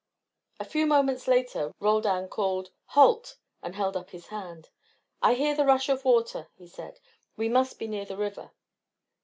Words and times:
A 0.59 0.65
few 0.65 0.87
moments 0.87 1.27
later 1.27 1.75
Roldan 1.79 2.27
called: 2.27 2.71
"Halt!" 2.85 3.37
and 3.61 3.75
held 3.75 3.95
up 3.95 4.09
his 4.09 4.29
hand. 4.29 4.71
"I 5.21 5.35
hear 5.35 5.53
the 5.53 5.63
rush 5.63 5.89
of 5.89 6.01
the 6.01 6.07
water," 6.09 6.47
he 6.55 6.65
said. 6.67 6.99
"We 7.37 7.49
must 7.49 7.77
be 7.77 7.85
near 7.87 8.05
the 8.05 8.17
river." 8.17 8.49